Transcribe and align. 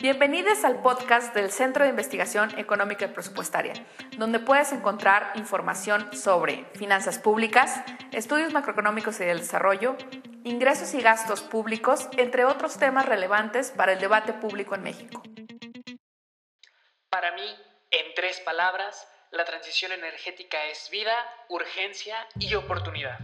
Bienvenidos 0.00 0.62
al 0.62 0.80
podcast 0.80 1.34
del 1.34 1.50
Centro 1.50 1.82
de 1.82 1.90
Investigación 1.90 2.56
Económica 2.56 3.06
y 3.06 3.08
Presupuestaria, 3.08 3.72
donde 4.16 4.38
puedes 4.38 4.70
encontrar 4.70 5.32
información 5.34 6.16
sobre 6.16 6.66
finanzas 6.76 7.18
públicas, 7.18 7.82
estudios 8.12 8.52
macroeconómicos 8.52 9.18
y 9.18 9.24
del 9.24 9.40
desarrollo, 9.40 9.96
ingresos 10.44 10.94
y 10.94 11.02
gastos 11.02 11.40
públicos, 11.40 12.08
entre 12.16 12.44
otros 12.44 12.78
temas 12.78 13.06
relevantes 13.06 13.72
para 13.72 13.94
el 13.94 13.98
debate 13.98 14.32
público 14.34 14.76
en 14.76 14.84
México. 14.84 15.20
Para 17.10 17.34
mí, 17.34 17.56
en 17.90 18.14
tres 18.14 18.38
palabras, 18.44 19.04
la 19.32 19.44
transición 19.44 19.90
energética 19.90 20.64
es 20.66 20.90
vida, 20.92 21.10
urgencia 21.48 22.14
y 22.38 22.54
oportunidad. 22.54 23.18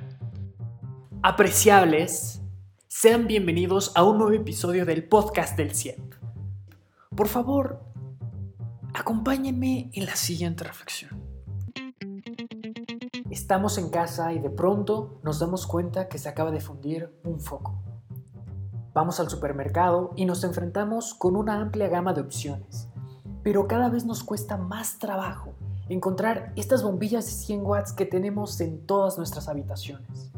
Apreciables, 1.23 2.41
sean 2.89 3.29
bienvenidos 3.29 3.93
a 3.95 4.03
un 4.03 4.19
nuevo 4.19 4.33
episodio 4.33 4.85
del 4.85 5.09
podcast 5.09 5.57
del 5.57 5.73
CIEP. 5.73 6.04
Por 7.17 7.29
favor, 7.29 7.81
acompáñenme 8.93 9.89
en 9.93 10.07
la 10.07 10.17
siguiente 10.17 10.65
reflexión. 10.65 11.23
Estamos 13.31 13.79
en 13.79 13.89
casa 13.89 14.33
y 14.33 14.41
de 14.41 14.51
pronto 14.51 15.21
nos 15.23 15.39
damos 15.39 15.67
cuenta 15.69 16.09
que 16.09 16.19
se 16.19 16.29
acaba 16.29 16.51
de 16.51 16.61
fundir 16.61 17.15
un 17.25 17.39
foco. 17.39 17.81
Vamos 18.93 19.21
al 19.21 19.31
supermercado 19.31 20.11
y 20.17 20.25
nos 20.25 20.43
enfrentamos 20.43 21.15
con 21.15 21.37
una 21.37 21.61
amplia 21.61 21.89
gama 21.89 22.15
de 22.15 22.21
opciones, 22.21 22.89
pero 23.45 23.69
cada 23.69 23.89
vez 23.89 24.05
nos 24.05 24.25
cuesta 24.25 24.57
más 24.57 24.99
trabajo 24.99 25.55
encontrar 25.89 26.53
estas 26.57 26.83
bombillas 26.83 27.27
de 27.27 27.31
100 27.31 27.65
watts 27.65 27.93
que 27.93 28.07
tenemos 28.07 28.61
en 28.61 28.87
todas 28.87 29.19
nuestras 29.19 29.49
habitaciones. 29.49 30.33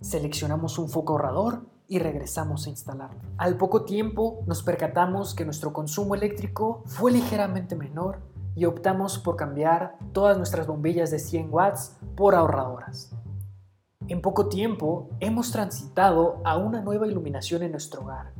Seleccionamos 0.00 0.78
un 0.78 0.88
foco 0.88 1.14
ahorrador 1.14 1.66
y 1.90 1.98
regresamos 1.98 2.66
a 2.66 2.70
instalarlo. 2.70 3.20
Al 3.36 3.56
poco 3.56 3.84
tiempo 3.84 4.44
nos 4.46 4.62
percatamos 4.62 5.34
que 5.34 5.44
nuestro 5.44 5.72
consumo 5.72 6.14
eléctrico 6.14 6.84
fue 6.86 7.10
ligeramente 7.10 7.74
menor 7.74 8.20
y 8.54 8.64
optamos 8.64 9.18
por 9.18 9.34
cambiar 9.34 9.98
todas 10.12 10.36
nuestras 10.36 10.68
bombillas 10.68 11.10
de 11.10 11.18
100 11.18 11.52
watts 11.52 11.96
por 12.16 12.36
ahorradoras. 12.36 13.10
En 14.06 14.22
poco 14.22 14.48
tiempo 14.48 15.08
hemos 15.18 15.50
transitado 15.50 16.40
a 16.44 16.56
una 16.56 16.80
nueva 16.80 17.08
iluminación 17.08 17.64
en 17.64 17.72
nuestro 17.72 18.02
hogar, 18.02 18.34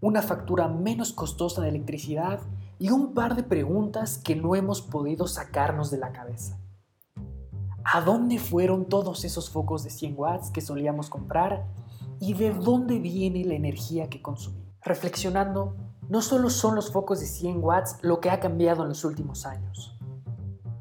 una 0.00 0.20
factura 0.20 0.66
menos 0.66 1.12
costosa 1.12 1.62
de 1.62 1.68
electricidad 1.68 2.40
y 2.76 2.90
un 2.90 3.14
par 3.14 3.36
de 3.36 3.44
preguntas 3.44 4.18
que 4.18 4.34
no 4.34 4.56
hemos 4.56 4.82
podido 4.82 5.28
sacarnos 5.28 5.92
de 5.92 5.98
la 5.98 6.10
cabeza. 6.10 6.58
¿A 7.84 8.00
dónde 8.00 8.40
fueron 8.40 8.86
todos 8.86 9.24
esos 9.24 9.48
focos 9.48 9.84
de 9.84 9.90
100 9.90 10.14
watts 10.18 10.50
que 10.50 10.60
solíamos 10.60 11.08
comprar 11.08 11.66
y 12.20 12.34
de 12.34 12.52
dónde 12.52 12.98
viene 12.98 13.44
la 13.44 13.54
energía 13.54 14.08
que 14.08 14.22
consumimos. 14.22 14.66
Reflexionando, 14.82 15.76
no 16.08 16.22
solo 16.22 16.50
son 16.50 16.76
los 16.76 16.92
focos 16.92 17.20
de 17.20 17.26
100 17.26 17.62
watts 17.62 17.98
lo 18.02 18.20
que 18.20 18.30
ha 18.30 18.38
cambiado 18.38 18.82
en 18.82 18.90
los 18.90 19.04
últimos 19.04 19.44
años. 19.46 19.98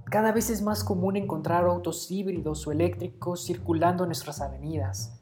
Cada 0.06 0.31
vez 0.31 0.50
es 0.50 0.61
más 0.61 0.83
común 0.83 1.17
encontrar 1.17 1.66
autos 1.66 2.09
híbridos 2.11 2.66
o 2.67 2.72
eléctricos 2.72 3.44
circulando 3.45 4.03
en 4.03 4.09
nuestras 4.09 4.39
avenidas, 4.39 5.19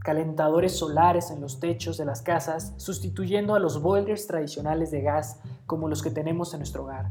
calentadores 0.00 0.76
solares 0.78 1.30
en 1.30 1.40
los 1.40 1.60
techos 1.60 1.96
de 1.96 2.04
las 2.04 2.22
casas 2.22 2.74
sustituyendo 2.76 3.54
a 3.54 3.58
los 3.58 3.80
boilers 3.80 4.26
tradicionales 4.26 4.90
de 4.90 5.00
gas 5.00 5.40
como 5.66 5.88
los 5.88 6.02
que 6.02 6.10
tenemos 6.10 6.52
en 6.52 6.60
nuestro 6.60 6.84
hogar. 6.84 7.10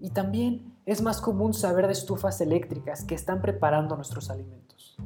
Y 0.00 0.10
también 0.10 0.78
es 0.86 1.02
más 1.02 1.20
común 1.20 1.52
saber 1.52 1.86
de 1.86 1.92
estufas 1.92 2.40
eléctricas 2.40 3.04
que 3.04 3.14
están 3.14 3.42
preparando 3.42 3.96
nuestros 3.96 4.30
alimentos. 4.30 4.96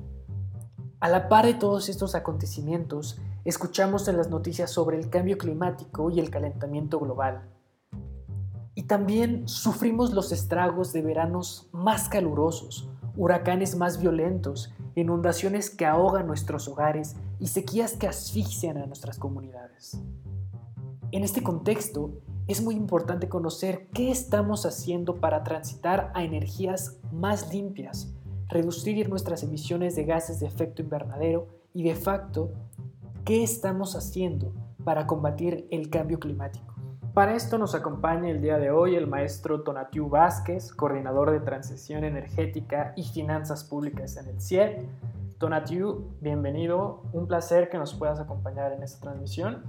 A 1.02 1.08
la 1.08 1.28
par 1.28 1.46
de 1.46 1.54
todos 1.54 1.88
estos 1.88 2.14
acontecimientos, 2.14 3.18
escuchamos 3.44 4.06
en 4.06 4.16
las 4.16 4.30
noticias 4.30 4.70
sobre 4.70 4.96
el 4.96 5.10
cambio 5.10 5.36
climático 5.36 6.10
y 6.10 6.20
el 6.20 6.30
calentamiento 6.30 7.00
global. 7.00 7.42
Y 8.76 8.84
también 8.84 9.48
sufrimos 9.48 10.12
los 10.12 10.30
estragos 10.30 10.92
de 10.92 11.02
veranos 11.02 11.68
más 11.72 12.08
calurosos, 12.08 12.88
huracanes 13.16 13.74
más 13.74 13.98
violentos, 13.98 14.72
inundaciones 14.94 15.70
que 15.70 15.86
ahogan 15.86 16.28
nuestros 16.28 16.68
hogares 16.68 17.16
y 17.40 17.48
sequías 17.48 17.94
que 17.94 18.06
asfixian 18.06 18.76
a 18.76 18.86
nuestras 18.86 19.18
comunidades. 19.18 20.00
En 21.10 21.24
este 21.24 21.42
contexto, 21.42 22.12
es 22.46 22.62
muy 22.62 22.76
importante 22.76 23.28
conocer 23.28 23.88
qué 23.92 24.12
estamos 24.12 24.66
haciendo 24.66 25.16
para 25.16 25.42
transitar 25.42 26.12
a 26.14 26.22
energías 26.22 27.00
más 27.10 27.52
limpias, 27.52 28.14
reducir 28.52 29.08
nuestras 29.08 29.42
emisiones 29.42 29.96
de 29.96 30.04
gases 30.04 30.38
de 30.40 30.46
efecto 30.46 30.82
invernadero 30.82 31.48
y 31.72 31.84
de 31.84 31.94
facto, 31.94 32.52
¿qué 33.24 33.42
estamos 33.42 33.96
haciendo 33.96 34.52
para 34.84 35.06
combatir 35.06 35.66
el 35.70 35.88
cambio 35.88 36.20
climático? 36.20 36.74
Para 37.14 37.34
esto 37.34 37.58
nos 37.58 37.74
acompaña 37.74 38.30
el 38.30 38.40
día 38.40 38.58
de 38.58 38.70
hoy 38.70 38.94
el 38.94 39.06
maestro 39.06 39.62
Tonatiu 39.62 40.08
Vázquez, 40.08 40.72
coordinador 40.72 41.30
de 41.30 41.40
Transición 41.40 42.04
Energética 42.04 42.92
y 42.96 43.04
Finanzas 43.04 43.64
Públicas 43.64 44.16
en 44.16 44.28
el 44.28 44.40
CIEP. 44.40 44.86
Tonatiu, 45.38 46.10
bienvenido, 46.20 47.02
un 47.12 47.26
placer 47.26 47.68
que 47.68 47.76
nos 47.76 47.94
puedas 47.94 48.20
acompañar 48.20 48.72
en 48.72 48.82
esta 48.82 49.00
transmisión. 49.00 49.62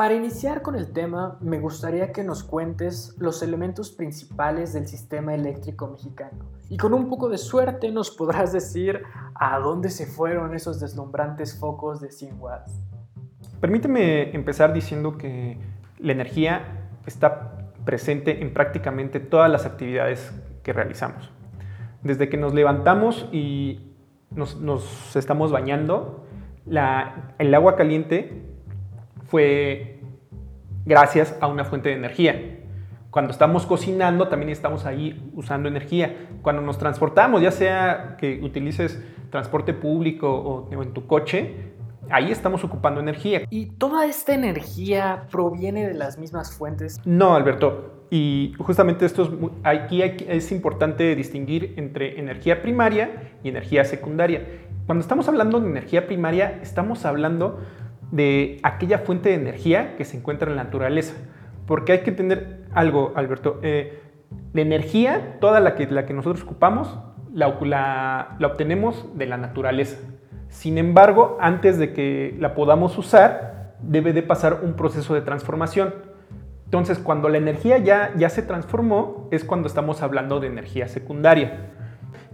Para 0.00 0.14
iniciar 0.14 0.62
con 0.62 0.76
el 0.76 0.94
tema, 0.94 1.36
me 1.42 1.60
gustaría 1.60 2.10
que 2.10 2.24
nos 2.24 2.42
cuentes 2.42 3.14
los 3.18 3.42
elementos 3.42 3.90
principales 3.90 4.72
del 4.72 4.88
sistema 4.88 5.34
eléctrico 5.34 5.88
mexicano. 5.88 6.38
Y 6.70 6.78
con 6.78 6.94
un 6.94 7.10
poco 7.10 7.28
de 7.28 7.36
suerte 7.36 7.90
nos 7.90 8.10
podrás 8.10 8.50
decir 8.50 9.02
a 9.34 9.58
dónde 9.58 9.90
se 9.90 10.06
fueron 10.06 10.54
esos 10.54 10.80
deslumbrantes 10.80 11.54
focos 11.60 12.00
de 12.00 12.10
100 12.10 12.40
watts. 12.40 12.80
Permíteme 13.60 14.34
empezar 14.34 14.72
diciendo 14.72 15.18
que 15.18 15.58
la 15.98 16.12
energía 16.12 16.88
está 17.04 17.74
presente 17.84 18.40
en 18.40 18.54
prácticamente 18.54 19.20
todas 19.20 19.50
las 19.50 19.66
actividades 19.66 20.32
que 20.62 20.72
realizamos. 20.72 21.30
Desde 22.02 22.30
que 22.30 22.38
nos 22.38 22.54
levantamos 22.54 23.28
y 23.32 23.92
nos, 24.30 25.14
estamos 25.14 25.52
bañando, 25.52 26.24
el 26.64 27.54
agua 27.54 27.76
caliente 27.76 28.46
fue 29.30 30.00
gracias 30.84 31.36
a 31.40 31.46
una 31.46 31.64
fuente 31.64 31.88
de 31.88 31.94
energía. 31.94 32.58
Cuando 33.10 33.32
estamos 33.32 33.66
cocinando 33.66 34.28
también 34.28 34.50
estamos 34.50 34.86
ahí 34.86 35.30
usando 35.34 35.68
energía. 35.68 36.28
Cuando 36.42 36.62
nos 36.62 36.78
transportamos, 36.78 37.42
ya 37.42 37.50
sea 37.50 38.16
que 38.18 38.40
utilices 38.42 39.02
transporte 39.30 39.72
público 39.72 40.30
o 40.30 40.82
en 40.82 40.92
tu 40.92 41.06
coche, 41.06 41.72
ahí 42.10 42.30
estamos 42.30 42.64
ocupando 42.64 43.00
energía. 43.00 43.42
¿Y 43.50 43.66
toda 43.66 44.06
esta 44.06 44.34
energía 44.34 45.26
proviene 45.30 45.86
de 45.86 45.94
las 45.94 46.18
mismas 46.18 46.52
fuentes? 46.52 47.00
No, 47.04 47.34
Alberto. 47.34 48.06
Y 48.10 48.54
justamente 48.58 49.06
esto 49.06 49.22
es, 49.22 49.30
aquí 49.62 50.02
es 50.02 50.50
importante 50.50 51.14
distinguir 51.14 51.74
entre 51.76 52.18
energía 52.18 52.60
primaria 52.60 53.32
y 53.44 53.48
energía 53.48 53.84
secundaria. 53.84 54.44
Cuando 54.86 55.02
estamos 55.02 55.28
hablando 55.28 55.60
de 55.60 55.68
energía 55.68 56.06
primaria, 56.06 56.58
estamos 56.62 57.04
hablando 57.04 57.60
de 58.10 58.58
aquella 58.62 58.98
fuente 58.98 59.28
de 59.28 59.36
energía 59.36 59.96
que 59.96 60.04
se 60.04 60.16
encuentra 60.16 60.50
en 60.50 60.56
la 60.56 60.64
naturaleza. 60.64 61.14
Porque 61.66 61.92
hay 61.92 61.98
que 62.00 62.12
tener 62.12 62.64
algo, 62.72 63.12
Alberto. 63.14 63.60
Eh, 63.62 64.00
la 64.52 64.62
energía, 64.62 65.38
toda 65.40 65.60
la 65.60 65.74
que, 65.74 65.86
la 65.86 66.06
que 66.06 66.14
nosotros 66.14 66.42
ocupamos, 66.44 66.98
la, 67.32 67.56
la, 68.38 68.46
obtenemos 68.46 69.06
de 69.16 69.26
la 69.26 69.36
naturaleza. 69.36 69.98
Sin 70.48 70.78
embargo, 70.78 71.38
antes 71.40 71.78
de 71.78 71.92
que 71.92 72.36
la 72.38 72.54
podamos 72.54 72.98
usar, 72.98 73.74
debe 73.82 74.12
de 74.12 74.22
pasar 74.22 74.60
un 74.62 74.74
proceso 74.74 75.14
de 75.14 75.20
transformación. 75.20 75.94
Entonces, 76.64 76.98
cuando 76.98 77.28
la 77.28 77.38
energía 77.38 77.78
ya, 77.78 78.12
ya 78.16 78.28
se 78.28 78.42
transformó, 78.42 79.28
es 79.30 79.44
cuando 79.44 79.68
estamos 79.68 80.02
hablando 80.02 80.40
de 80.40 80.48
energía 80.48 80.88
secundaria. 80.88 81.70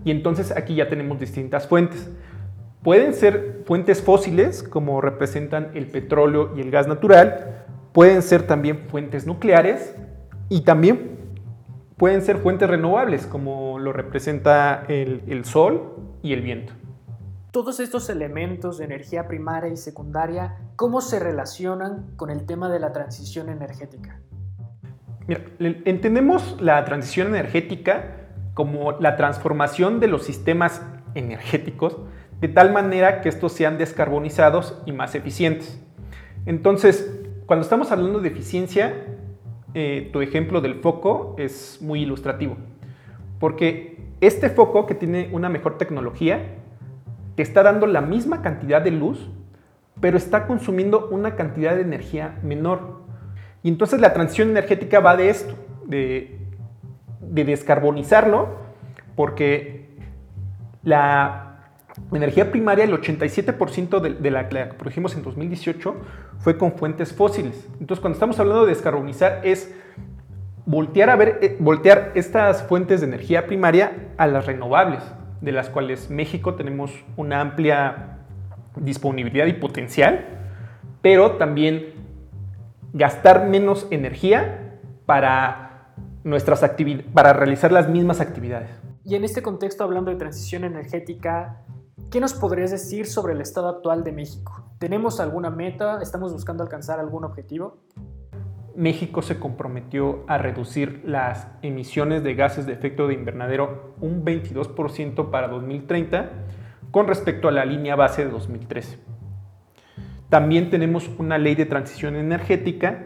Y 0.05 0.11
entonces 0.11 0.53
aquí 0.57 0.75
ya 0.75 0.89
tenemos 0.89 1.19
distintas 1.19 1.67
fuentes. 1.67 2.11
Pueden 2.87 3.15
ser 3.15 3.65
fuentes 3.67 4.01
fósiles, 4.01 4.63
como 4.63 5.01
representan 5.01 5.73
el 5.75 5.89
petróleo 5.89 6.57
y 6.57 6.61
el 6.61 6.71
gas 6.71 6.87
natural, 6.87 7.65
pueden 7.93 8.23
ser 8.23 8.47
también 8.47 8.87
fuentes 8.89 9.27
nucleares 9.27 9.97
y 10.49 10.60
también 10.60 11.19
pueden 11.97 12.22
ser 12.22 12.39
fuentes 12.39 12.71
renovables, 12.71 13.27
como 13.27 13.81
lo 13.81 13.93
representa 13.93 14.84
el, 14.87 15.45
sol 15.45 15.97
y 16.22 16.33
el 16.33 16.43
viento. 16.43 16.75
Todos 17.51 17.81
estos 17.81 18.09
elementos 18.09 18.78
de 18.78 18.84
energía 18.84 19.27
primaria 19.27 19.72
y 19.72 19.77
secundaria, 19.77 20.57
¿cómo 20.77 21.01
se 21.01 21.19
relacionan 21.19 22.13
con 22.15 22.31
el 22.31 22.47
tema 22.47 22.69
de 22.69 22.78
la 22.78 22.93
transición 22.93 23.49
energética? 23.49 24.21
Mira, 25.27 25.41
entendemos 25.59 26.57
la 26.60 26.84
transición 26.84 27.34
energética 27.34 28.28
como 28.55 28.93
la 28.93 29.16
transformación 29.16 29.99
de 29.99 30.07
los 30.07 30.22
sistemas 30.22 30.83
energéticos 31.16 31.97
de 32.41 32.48
tal 32.48 32.72
manera 32.72 33.21
que 33.21 33.28
estos 33.28 33.53
sean 33.53 33.78
descarbonizados 33.78 34.80
y 34.86 34.92
más 34.92 35.15
eficientes. 35.15 35.80
Entonces, 36.44 37.21
cuando 37.47 37.62
estamos 37.62 37.91
hablando 37.92 38.21
de 38.21 38.28
eficiencia, 38.28 38.94
eh, 39.74 40.10
tu 40.12 40.21
ejemplo 40.21 40.60
del 40.60 40.77
foco 40.77 41.34
es 41.38 41.78
muy 41.80 42.03
ilustrativo, 42.03 42.56
porque 43.38 43.97
este 44.21 44.48
foco 44.48 44.86
que 44.86 44.94
tiene 44.94 45.28
una 45.33 45.48
mejor 45.48 45.78
tecnología 45.78 46.41
te 47.34 47.42
está 47.42 47.62
dando 47.62 47.86
la 47.86 48.00
misma 48.00 48.42
cantidad 48.42 48.80
de 48.80 48.91
luz, 48.91 49.30
pero 50.00 50.16
está 50.16 50.47
consumiendo 50.47 51.09
una 51.10 51.36
cantidad 51.36 51.74
de 51.74 51.83
energía 51.83 52.38
menor. 52.42 53.03
Y 53.62 53.68
entonces 53.68 54.00
la 54.00 54.12
transición 54.12 54.50
energética 54.50 55.00
va 55.00 55.16
de 55.16 55.28
esto, 55.28 55.54
de, 55.84 56.38
de 57.21 57.44
descarbonizarlo, 57.44 58.48
porque 59.15 59.91
la 60.83 61.46
energía 62.13 62.51
primaria, 62.51 62.84
el 62.84 62.93
87% 62.93 64.01
de, 64.01 64.15
de, 64.15 64.31
la 64.31 64.48
que 64.48 64.65
produjimos 64.75 65.15
en 65.15 65.22
2018 65.22 65.95
fue 66.39 66.59
con 66.59 66.72
fuentes 66.72 67.13
fósiles. 67.13 67.66
Entonces, 67.81 68.01
cuando 68.01 68.16
estamos 68.16 68.39
hablando 68.39 68.65
de 68.65 68.71
descarbonizar, 68.71 69.41
es 69.45 69.75
voltear 70.66 71.10
a 71.10 71.16
ver, 71.16 71.39
eh, 71.41 71.57
voltear 71.59 72.13
estas 72.15 72.65
fuentes 72.65 73.01
de 73.01 73.07
energía 73.07 73.47
primaria 73.47 74.10
a 74.19 74.27
las 74.27 74.47
renovables, 74.47 75.03
de 75.41 75.53
las 75.53 75.71
cuales 75.71 76.10
México 76.10 76.54
tenemos 76.54 76.93
una 77.16 77.41
amplia 77.41 78.19
disponibilidad 78.77 79.47
y 79.47 79.54
potencial, 79.54 80.27
pero 81.01 81.33
también 81.33 81.95
gastar 82.93 83.47
menos 83.47 83.87
energía 83.91 84.78
para 85.07 85.93
nuestras 86.25 86.65
para 87.15 87.33
realizar 87.33 87.71
las 87.71 87.89
mismas 87.89 88.21
actividades. 88.21 88.71
Y 89.04 89.15
en 89.15 89.22
este 89.22 89.41
contexto, 89.41 89.84
hablando 89.84 90.10
de 90.10 90.16
transición 90.16 90.65
energética, 90.65 91.63
¿Qué 92.10 92.21
nos 92.21 92.34
podrías 92.34 92.71
decir 92.71 93.07
sobre 93.07 93.33
el 93.33 93.41
estado 93.41 93.69
actual 93.69 94.04
de 94.04 94.13
México? 94.13 94.65
¿Tenemos 94.78 95.19
alguna 95.19 95.51
meta? 95.51 96.01
¿Estamos 96.01 96.33
buscando 96.33 96.63
alcanzar 96.63 97.01
algún 97.01 97.25
objetivo? 97.25 97.78
México 98.75 99.22
se 99.22 99.39
comprometió 99.39 100.25
a 100.28 100.39
reducir 100.39 101.03
las 101.04 101.48
emisiones 101.63 102.22
de 102.22 102.34
gases 102.34 102.66
de 102.66 102.75
efecto 102.75 103.09
de 103.09 103.15
invernadero 103.15 103.95
un 104.01 104.25
22% 104.25 105.31
para 105.31 105.48
2030 105.48 106.31
con 106.91 107.09
respecto 107.09 107.48
a 107.48 107.53
la 107.53 107.65
línea 107.65 107.97
base 107.97 108.25
de 108.25 108.31
2013. 108.31 108.98
También 110.28 110.71
tenemos 110.71 111.10
una 111.19 111.39
ley 111.39 111.54
de 111.54 111.66
transición 111.66 112.15
energética, 112.16 113.04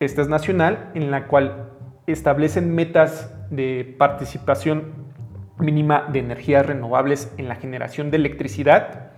esta 0.00 0.22
es 0.22 0.28
nacional, 0.28 0.90
en 0.94 1.10
la 1.10 1.28
cual 1.28 1.72
establecen 2.06 2.74
metas 2.74 3.34
de 3.50 3.94
participación 3.98 4.97
mínima 5.58 6.08
de 6.12 6.20
energías 6.20 6.64
renovables 6.64 7.32
en 7.36 7.48
la 7.48 7.56
generación 7.56 8.10
de 8.10 8.16
electricidad 8.18 9.12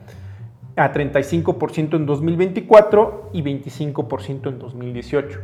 a 0.76 0.92
35% 0.92 1.96
en 1.96 2.06
2024 2.06 3.31
y 3.32 3.42
25% 3.42 4.48
en 4.48 4.58
2018. 4.58 5.40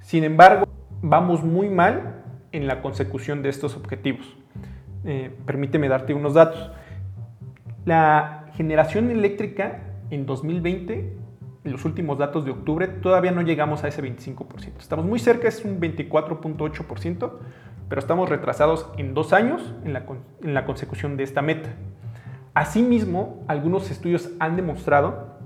Sin 0.00 0.24
embargo, 0.24 0.66
vamos 1.02 1.42
muy 1.42 1.68
mal 1.68 2.22
en 2.52 2.66
la 2.66 2.82
consecución 2.82 3.42
de 3.42 3.48
estos 3.48 3.76
objetivos. 3.76 4.36
Eh, 5.04 5.30
permíteme 5.46 5.88
darte 5.88 6.14
unos 6.14 6.34
datos. 6.34 6.70
La 7.84 8.46
generación 8.54 9.10
eléctrica 9.10 9.80
en 10.10 10.26
2020, 10.26 11.16
en 11.64 11.72
los 11.72 11.84
últimos 11.84 12.18
datos 12.18 12.44
de 12.44 12.52
octubre, 12.52 12.86
todavía 12.86 13.32
no 13.32 13.42
llegamos 13.42 13.84
a 13.84 13.88
ese 13.88 14.02
25%. 14.02 14.78
Estamos 14.78 15.04
muy 15.04 15.18
cerca, 15.18 15.48
es 15.48 15.64
un 15.64 15.80
24.8%, 15.80 17.32
pero 17.88 18.00
estamos 18.00 18.28
retrasados 18.28 18.88
en 18.96 19.14
dos 19.14 19.32
años 19.32 19.74
en 19.84 19.92
la, 19.92 20.64
consecución 20.64 21.16
de 21.16 21.24
esta 21.24 21.42
meta. 21.42 21.70
Asimismo, 22.54 23.44
algunos 23.48 23.90
estudios 23.90 24.30
han 24.38 24.56
demostrado 24.56 25.38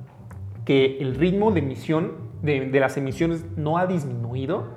que 0.64 0.98
el 0.98 1.14
ritmo 1.14 1.50
de 1.50 1.60
emisión 1.60 2.28
de, 2.42 2.68
las 2.78 2.96
emisiones 2.96 3.44
no 3.56 3.78
ha 3.78 3.86
disminuido 3.86 4.76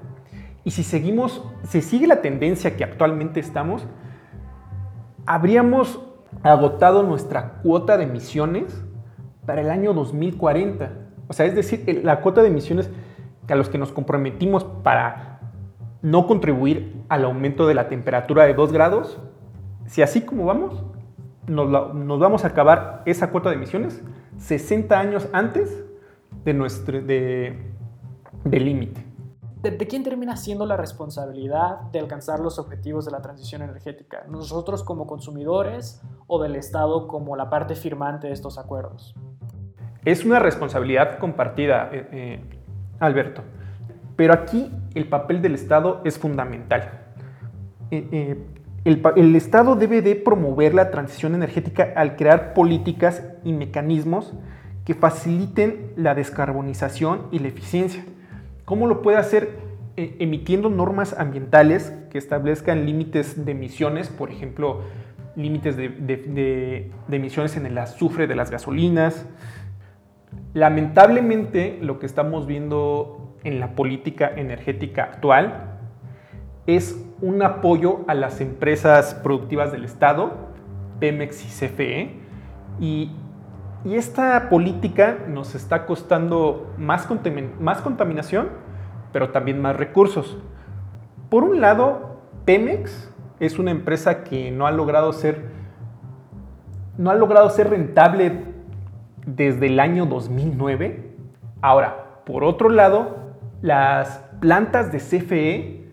y 0.64 0.72
si 0.72 0.84
seguimos, 0.84 1.44
si 1.64 1.82
sigue 1.82 2.08
la 2.08 2.22
tendencia 2.22 2.78
que 2.78 2.84
actualmente 2.84 3.40
estamos, 3.40 3.86
habríamos 5.26 6.00
agotado 6.44 7.04
nuestra 7.04 7.60
cuota 7.64 7.98
de 7.98 8.06
emisiones 8.06 8.84
para 9.46 9.62
el 9.62 9.70
año 9.70 9.94
2040. 9.94 10.92
O 11.28 11.34
sea, 11.34 11.46
es 11.46 11.56
decir, 11.56 12.02
la 12.04 12.22
cuota 12.22 12.42
de 12.42 12.48
emisiones 12.48 12.90
a 13.52 13.56
los 13.56 13.70
que 13.70 13.78
nos 13.78 13.92
comprometimos 13.92 14.64
para 14.64 15.31
no 16.02 16.28
contribuir 16.28 17.04
al 17.10 17.26
aumento 17.26 17.68
de 17.68 17.76
la 17.76 17.88
temperatura 17.88 18.46
de 18.46 18.54
2 18.54 18.72
grados, 18.72 19.20
si 19.86 20.02
así 20.02 20.22
como 20.22 20.46
vamos, 20.46 20.84
nos, 21.48 21.70
vamos 22.20 22.44
a 22.44 22.48
acabar 22.48 23.04
esa 23.06 23.30
cuota 23.30 23.50
de 23.50 23.56
emisiones 23.56 24.02
60 24.38 25.00
años 25.00 25.28
antes 25.34 25.84
de 26.44 26.54
nuestro 26.54 27.02
de, 27.02 27.60
límite. 28.46 29.06
¿De, 29.62 29.78
quién 29.78 30.04
termina 30.04 30.38
siendo 30.38 30.66
la 30.66 30.78
responsabilidad 30.78 31.82
de 31.92 32.00
alcanzar 32.00 32.40
los 32.40 32.58
objetivos 32.58 33.06
de 33.06 33.12
la 33.12 33.22
transición 33.22 33.62
energética? 33.62 34.24
¿Nosotros 34.28 34.84
como 34.84 35.06
consumidores 35.06 36.02
o 36.26 36.42
del 36.42 36.56
Estado 36.56 37.08
como 37.08 37.36
la 37.36 37.50
parte 37.50 37.76
firmante 37.76 38.28
de 38.28 38.34
estos 38.34 38.58
acuerdos? 38.58 39.14
Es 40.04 40.26
una 40.26 40.40
responsabilidad 40.40 41.20
compartida, 41.20 41.90
eh, 41.92 42.08
eh, 42.12 42.44
Alberto. 43.00 43.44
Pero 44.22 44.36
aquí 44.36 44.70
el 44.94 45.06
papel 45.06 45.42
del 45.42 45.56
Estado 45.56 46.00
es 46.06 46.20
fundamental. 46.20 46.92
Eh, 47.90 48.08
eh, 48.12 48.38
el, 48.86 49.36
Estado 49.36 49.76
debe 49.76 50.04
de 50.04 50.16
promover 50.16 50.76
la 50.76 50.92
transición 50.92 51.34
energética 51.34 51.92
al 51.96 52.18
crear 52.18 52.54
políticas 52.54 53.24
y 53.44 53.52
mecanismos 53.52 54.36
que 54.86 54.94
faciliten 54.94 55.92
la 55.96 56.14
descarbonización 56.14 57.30
y 57.32 57.40
la 57.40 57.48
eficiencia. 57.48 58.06
¿Cómo 58.64 58.86
lo 58.86 59.02
puede 59.02 59.18
hacer? 59.18 59.58
Eh, 59.98 60.18
emitiendo 60.20 60.70
normas 60.70 61.18
ambientales 61.18 61.92
que 62.12 62.20
establezcan 62.20 62.86
límites 62.86 63.44
de 63.44 63.54
emisiones, 63.54 64.10
por 64.10 64.30
ejemplo, 64.30 64.82
límites 65.36 65.78
de 65.78 66.92
emisiones 67.10 67.58
en 67.58 67.66
el 67.66 67.76
azufre 67.76 68.28
de 68.28 68.36
las 68.36 68.52
gasolinas. 68.52 69.26
Lamentablemente, 70.54 71.80
lo 71.82 72.00
que 72.00 72.06
estamos 72.06 72.46
viendo 72.46 73.36
en 73.44 73.60
la 73.60 73.76
política 73.76 74.30
energética 74.36 75.04
actual 75.04 75.78
es 76.68 77.04
un 77.22 77.42
apoyo 77.42 78.02
a 78.08 78.14
las 78.14 78.42
empresas 78.42 79.16
productivas 79.16 79.72
del 79.72 79.86
Estado, 79.86 80.32
Pemex 81.00 81.46
y 81.46 81.48
CFE, 81.48 82.16
y, 82.80 83.12
esta 83.84 84.48
política 84.50 85.18
nos 85.28 85.56
está 85.56 85.88
costando 85.88 86.72
más, 86.78 87.08
más 87.60 87.82
contaminación, 87.82 88.50
pero 89.12 89.32
también 89.32 89.60
más 89.60 89.76
recursos. 89.76 90.38
Por 91.32 91.44
un 91.44 91.62
lado, 91.62 92.22
Pemex 92.46 93.12
es 93.40 93.58
una 93.58 93.72
empresa 93.72 94.24
que 94.24 94.52
no 94.52 94.68
ha 94.68 94.72
logrado 94.72 95.12
ser, 95.14 95.46
no 97.00 97.10
ha 97.10 97.16
logrado 97.16 97.50
ser 97.50 97.72
rentable 97.72 98.51
desde 99.26 99.68
el 99.68 99.80
año 99.80 100.06
2009. 100.06 101.12
Ahora, 101.62 102.24
por 102.26 102.44
otro 102.44 102.70
lado, 102.70 103.36
las 103.62 104.20
plantas 104.40 104.92
de 104.92 105.00
CFE 105.00 105.92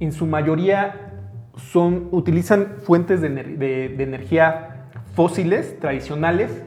en 0.00 0.12
su 0.12 0.26
mayoría 0.26 1.12
son, 1.56 2.08
utilizan 2.10 2.78
fuentes 2.82 3.20
de, 3.20 3.28
de 3.28 4.02
energía 4.02 4.88
fósiles 5.14 5.78
tradicionales 5.78 6.64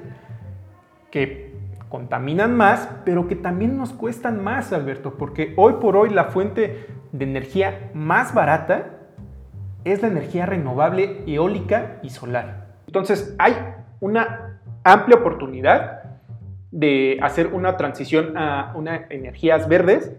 que 1.12 1.48
contaminan 1.90 2.56
más, 2.56 2.90
pero 3.06 3.28
que 3.28 3.36
también 3.36 3.78
nos 3.78 3.94
cuestan 3.94 4.44
más, 4.44 4.74
Alberto, 4.74 5.16
porque 5.18 5.54
hoy 5.58 5.74
por 5.82 5.96
hoy 5.96 6.10
la 6.10 6.26
fuente 6.26 6.88
de 7.12 7.26
energía 7.26 7.92
más 7.94 8.34
barata 8.34 8.98
es 9.86 10.02
la 10.02 10.10
energía 10.10 10.46
renovable 10.46 11.24
eólica 11.26 12.00
y 12.04 12.10
solar. 12.10 12.68
Entonces 12.88 13.36
hay 13.40 13.54
una 14.00 14.60
amplia 14.84 15.18
oportunidad 15.18 15.97
de 16.72 17.18
hacer 17.22 17.48
una 17.48 17.78
transición 17.78 18.38
a 18.38 18.74
energías 19.10 19.68
verdes 19.68 20.14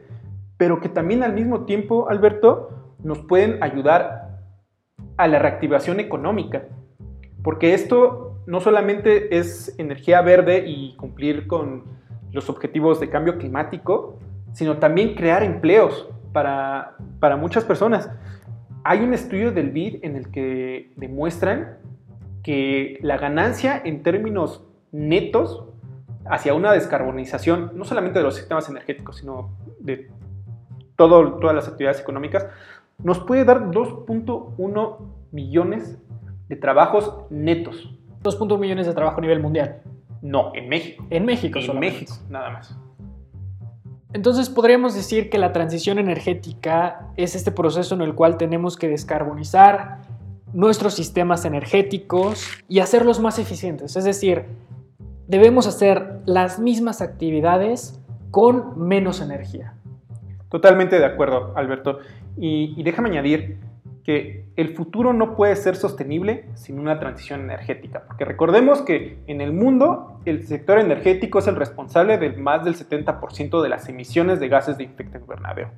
pero 0.58 0.80
que 0.80 0.90
también 0.90 1.22
al 1.22 1.32
mismo 1.32 1.64
tiempo, 1.64 2.10
Alberto, 2.10 2.94
nos 3.02 3.20
pueden 3.20 3.62
ayudar 3.62 4.40
a 5.16 5.28
la 5.28 5.38
reactivación 5.38 6.00
económica. 6.00 6.64
Porque 7.42 7.72
esto 7.72 8.42
no 8.46 8.60
solamente 8.60 9.38
es 9.38 9.74
energía 9.78 10.20
verde 10.20 10.64
y 10.66 10.96
cumplir 10.96 11.46
con 11.46 11.84
los 12.32 12.50
objetivos 12.50 12.98
de 12.98 13.08
cambio 13.08 13.38
climático, 13.38 14.18
sino 14.52 14.78
también 14.78 15.14
crear 15.14 15.44
empleos 15.44 16.08
para, 16.32 16.96
para 17.20 17.36
muchas 17.36 17.64
personas. 17.64 18.10
Hay 18.82 19.00
un 19.00 19.14
estudio 19.14 19.52
del 19.52 19.70
BID 19.70 20.00
en 20.02 20.16
el 20.16 20.30
que 20.30 20.92
demuestran 20.96 21.78
que 22.42 22.98
la 23.00 23.16
ganancia 23.16 23.80
en 23.84 24.02
términos 24.02 24.64
netos 24.90 25.67
hacia 26.30 26.54
una 26.54 26.72
descarbonización, 26.72 27.72
no 27.74 27.84
solamente 27.84 28.18
de 28.18 28.24
los 28.24 28.36
sistemas 28.36 28.68
energéticos, 28.68 29.16
sino 29.16 29.50
de 29.80 30.10
todas 30.96 31.54
las 31.54 31.68
actividades 31.68 32.00
económicas, 32.00 32.46
nos 33.02 33.20
puede 33.20 33.44
dar 33.44 33.70
2.1 33.70 34.96
millones 35.30 35.98
de 36.48 36.56
trabajos 36.56 37.14
netos. 37.30 37.94
2.1 38.22 38.58
millones 38.58 38.86
de 38.86 38.94
trabajo 38.94 39.18
a 39.18 39.20
nivel 39.20 39.40
mundial. 39.40 39.82
No, 40.22 40.52
en 40.54 40.68
México. 40.68 41.04
En 41.10 41.24
México, 41.24 41.58
En 41.60 41.78
México, 41.78 42.14
nada 42.28 42.50
más. 42.50 42.76
Entonces 44.12 44.48
podríamos 44.48 44.94
decir 44.94 45.30
que 45.30 45.38
la 45.38 45.52
transición 45.52 45.98
energética 45.98 47.08
es 47.16 47.36
este 47.36 47.52
proceso 47.52 47.94
en 47.94 48.00
el 48.00 48.14
cual 48.14 48.38
tenemos 48.38 48.76
que 48.76 48.88
descarbonizar 48.88 49.98
nuestros 50.54 50.94
sistemas 50.94 51.44
energéticos 51.44 52.48
y 52.68 52.80
hacerlos 52.80 53.20
más 53.20 53.38
eficientes. 53.38 53.96
Es 53.96 54.04
decir, 54.04 54.46
debemos 55.28 55.66
hacer 55.66 56.20
las 56.24 56.58
mismas 56.58 57.00
actividades 57.00 58.02
con 58.30 58.88
menos 58.88 59.20
energía. 59.20 59.74
Totalmente 60.48 60.98
de 60.98 61.04
acuerdo, 61.04 61.52
Alberto. 61.54 61.98
Y, 62.36 62.82
déjame 62.82 63.10
añadir 63.10 63.58
que 64.04 64.46
el 64.56 64.74
futuro 64.74 65.12
no 65.12 65.36
puede 65.36 65.54
ser 65.54 65.76
sostenible 65.76 66.46
sin 66.54 66.78
una 66.78 66.98
transición 66.98 67.42
energética, 67.42 68.04
porque 68.06 68.24
recordemos 68.24 68.80
que 68.80 69.18
en 69.26 69.42
el 69.42 69.52
mundo 69.52 70.20
el 70.24 70.46
sector 70.46 70.78
energético 70.78 71.40
es 71.40 71.46
el 71.46 71.56
responsable 71.56 72.16
de 72.16 72.30
más 72.30 72.64
del 72.64 72.74
70% 72.74 73.60
de 73.60 73.68
las 73.68 73.86
emisiones 73.88 74.40
de 74.40 74.48
gases 74.48 74.78
de 74.78 74.84
efecto 74.84 75.18
invernadero. 75.18 75.70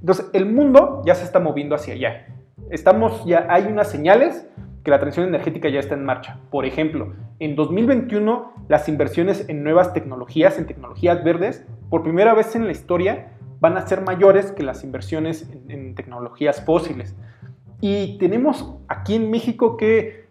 Entonces, 0.00 0.30
el 0.32 0.46
mundo 0.46 1.02
ya 1.04 1.16
se 1.16 1.24
está 1.24 1.40
moviendo 1.40 1.74
hacia 1.74 1.94
allá. 1.94 2.26
Estamos 2.70 3.24
ya 3.24 3.46
hay 3.50 3.64
unas 3.64 3.90
señales 3.90 4.48
que 4.84 4.92
la 4.92 5.00
transición 5.00 5.26
energética 5.26 5.68
ya 5.68 5.80
está 5.80 5.94
en 5.94 6.04
marcha. 6.04 6.38
Por 6.50 6.64
ejemplo, 6.64 7.14
en 7.38 7.56
2021 7.56 8.52
las 8.68 8.88
inversiones 8.88 9.48
en 9.48 9.62
nuevas 9.62 9.92
tecnologías, 9.92 10.58
en 10.58 10.66
tecnologías 10.66 11.22
verdes, 11.22 11.66
por 11.90 12.02
primera 12.02 12.34
vez 12.34 12.54
en 12.56 12.66
la 12.66 12.72
historia 12.72 13.32
van 13.60 13.76
a 13.76 13.86
ser 13.86 14.02
mayores 14.02 14.52
que 14.52 14.62
las 14.62 14.84
inversiones 14.84 15.50
en, 15.68 15.94
tecnologías 15.94 16.64
fósiles. 16.64 17.14
Y 17.80 18.18
tenemos 18.18 18.76
aquí 18.88 19.14
en 19.14 19.30
México 19.30 19.76
que 19.76 20.26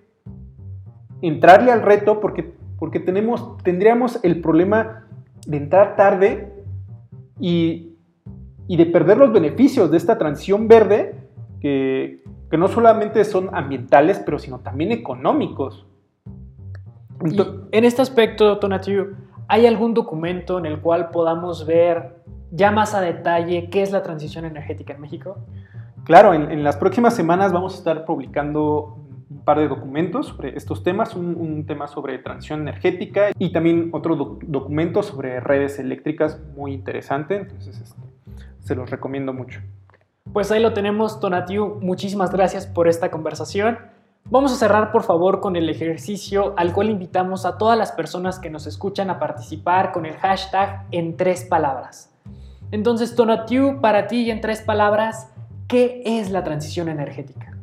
entrarle 1.21 1.71
al 1.71 1.81
reto 1.81 2.19
porque, 2.19 2.53
porque 2.77 2.99
tenemos, 2.99 3.57
tendríamos 3.63 4.19
el 4.23 4.41
problema 4.41 5.07
de 5.47 5.57
entrar 5.57 5.95
tarde 5.95 6.53
y, 7.39 7.95
y 8.67 8.77
de 8.77 8.85
perder 8.87 9.17
los 9.17 9.31
beneficios 9.31 9.91
de 9.91 9.97
esta 9.97 10.17
transición 10.17 10.67
verde 10.67 11.15
que, 11.61 12.23
que 12.49 12.57
no 12.57 12.67
solamente 12.67 13.23
son 13.25 13.49
ambientales, 13.53 14.19
pero 14.19 14.39
sino 14.39 14.59
también 14.59 14.91
económicos. 14.91 15.85
En 17.71 17.83
este 17.83 18.01
aspecto, 18.01 18.57
Tonatiu, 18.57 19.15
¿hay 19.47 19.65
algún 19.65 19.93
documento 19.93 20.57
en 20.57 20.65
el 20.65 20.79
cual 20.79 21.09
podamos 21.09 21.65
ver 21.65 22.17
ya 22.51 22.71
más 22.71 22.93
a 22.93 23.01
detalle 23.01 23.69
qué 23.69 23.81
es 23.81 23.91
la 23.91 24.03
transición 24.03 24.45
energética 24.45 24.93
en 24.93 25.01
México? 25.01 25.37
Claro, 26.05 26.33
en, 26.33 26.63
las 26.63 26.77
próximas 26.77 27.15
semanas 27.15 27.51
vamos 27.51 27.73
a 27.73 27.77
estar 27.77 28.05
publicando 28.05 28.99
un 29.27 29.39
par 29.43 29.59
de 29.59 29.67
documentos 29.67 30.27
sobre 30.27 30.55
estos 30.55 30.83
temas, 30.83 31.15
un, 31.15 31.65
tema 31.65 31.87
sobre 31.87 32.19
transición 32.19 32.61
energética 32.61 33.31
y 33.39 33.51
también 33.51 33.89
otro 33.91 34.15
documento 34.15 35.01
sobre 35.01 35.39
redes 35.39 35.79
eléctricas 35.79 36.39
muy 36.55 36.73
interesante, 36.73 37.37
entonces 37.37 37.81
este, 37.81 38.01
se 38.59 38.75
los 38.75 38.91
recomiendo 38.91 39.33
mucho. 39.33 39.61
Pues 40.31 40.51
ahí 40.51 40.61
lo 40.61 40.73
tenemos, 40.73 41.19
Tonatiu. 41.19 41.79
Muchísimas 41.81 42.31
gracias 42.31 42.67
por 42.67 42.87
esta 42.87 43.09
conversación. 43.09 43.77
Vamos 44.27 44.51
a 44.51 44.55
cerrar 44.55 44.91
por 44.91 45.03
favor 45.03 45.39
con 45.39 45.55
el 45.55 45.69
ejercicio 45.69 46.55
al 46.57 46.73
cual 46.73 46.89
invitamos 46.89 47.45
a 47.45 47.59
todas 47.59 47.77
las 47.77 47.91
personas 47.91 48.39
que 48.39 48.49
nos 48.49 48.65
escuchan 48.65 49.11
a 49.11 49.19
participar 49.19 49.91
con 49.91 50.07
el 50.07 50.15
hashtag 50.17 50.87
en 50.89 51.15
tres 51.15 51.45
palabras. 51.45 52.11
Entonces, 52.71 53.13
Tonatiu, 53.13 53.79
para 53.81 54.07
ti 54.07 54.23
y 54.23 54.31
en 54.31 54.41
tres 54.41 54.61
palabras, 54.61 55.31
¿qué 55.67 56.01
es 56.03 56.31
la 56.31 56.43
transición 56.43 56.89
energética? 56.89 57.55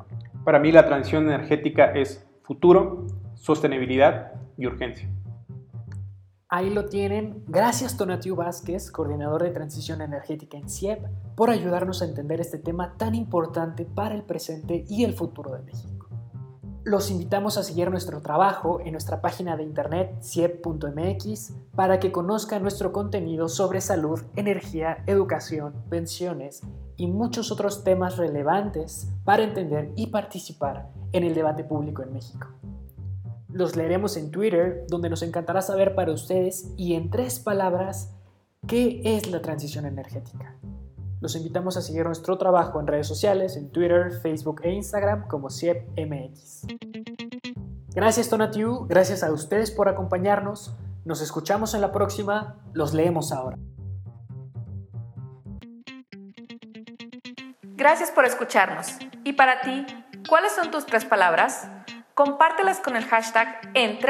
Para 0.44 0.60
mí 0.60 0.70
la 0.70 0.86
transición 0.86 1.24
energética 1.24 1.86
es 1.86 2.24
futuro, 2.42 3.08
sostenibilidad 3.34 4.34
y 4.56 4.66
urgencia. 4.66 5.10
Ahí 6.48 6.70
lo 6.70 6.84
tienen. 6.84 7.42
Gracias 7.48 7.96
Tonatiu 7.96 8.36
Vázquez, 8.36 8.92
coordinador 8.92 9.42
de 9.42 9.50
transición 9.50 10.00
energética 10.00 10.58
en 10.58 10.68
CIEP, 10.68 11.00
por 11.34 11.50
ayudarnos 11.50 12.02
a 12.02 12.04
entender 12.04 12.40
este 12.40 12.58
tema 12.58 12.94
tan 12.96 13.16
importante 13.16 13.84
para 13.84 14.14
el 14.14 14.22
presente 14.22 14.84
y 14.88 15.02
el 15.02 15.14
futuro 15.14 15.50
de 15.50 15.62
México. 15.62 16.01
Los 16.84 17.12
invitamos 17.12 17.58
a 17.58 17.62
seguir 17.62 17.88
nuestro 17.92 18.22
trabajo 18.22 18.80
en 18.80 18.90
nuestra 18.90 19.20
página 19.20 19.56
de 19.56 19.62
internet 19.62 20.16
ciep.mx 20.20 21.52
para 21.76 22.00
que 22.00 22.10
conozcan 22.10 22.62
nuestro 22.62 22.92
contenido 22.92 23.48
sobre 23.48 23.80
salud, 23.80 24.20
energía, 24.34 25.04
educación, 25.06 25.74
pensiones 25.88 26.62
y 26.96 27.06
muchos 27.06 27.52
otros 27.52 27.84
temas 27.84 28.16
relevantes 28.16 29.06
para 29.24 29.44
entender 29.44 29.92
y 29.94 30.08
participar 30.08 30.88
en 31.12 31.22
el 31.22 31.34
debate 31.34 31.62
público 31.62 32.02
en 32.02 32.14
México. 32.14 32.48
Los 33.48 33.76
leeremos 33.76 34.16
en 34.16 34.32
Twitter, 34.32 34.84
donde 34.88 35.08
nos 35.08 35.22
encantará 35.22 35.62
saber 35.62 35.94
para 35.94 36.10
ustedes 36.10 36.72
y 36.76 36.94
en 36.94 37.10
tres 37.10 37.38
palabras 37.38 38.12
qué 38.66 39.02
es 39.04 39.30
la 39.30 39.40
transición 39.40 39.86
energética. 39.86 40.56
Los 41.22 41.36
invitamos 41.36 41.76
a 41.76 41.82
seguir 41.82 42.04
nuestro 42.04 42.36
trabajo 42.36 42.80
en 42.80 42.88
redes 42.88 43.06
sociales, 43.06 43.56
en 43.56 43.70
Twitter, 43.70 44.10
Facebook 44.10 44.60
e 44.64 44.72
Instagram 44.72 45.28
como 45.28 45.50
CIEPMX. 45.50 46.66
Gracias 47.94 48.28
Tonatiu, 48.28 48.86
gracias 48.88 49.22
a 49.22 49.30
ustedes 49.30 49.70
por 49.70 49.88
acompañarnos. 49.88 50.74
Nos 51.04 51.22
escuchamos 51.22 51.74
en 51.74 51.80
la 51.80 51.92
próxima, 51.92 52.56
los 52.72 52.92
leemos 52.92 53.30
ahora. 53.30 53.56
Gracias 57.76 58.10
por 58.10 58.24
escucharnos. 58.24 58.88
¿Y 59.22 59.34
para 59.34 59.60
ti, 59.60 59.86
cuáles 60.28 60.50
son 60.50 60.72
tus 60.72 60.86
tres 60.86 61.04
palabras? 61.04 61.68
Compártelas 62.14 62.80
con 62.80 62.96
el 62.96 63.04
hashtag 63.04 63.70
en 63.74 64.00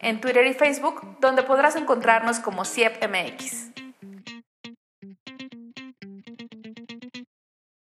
en 0.00 0.20
Twitter 0.20 0.46
y 0.46 0.54
Facebook, 0.54 1.18
donde 1.20 1.44
podrás 1.44 1.76
encontrarnos 1.76 2.40
como 2.40 2.64
CIEPMX. 2.64 3.69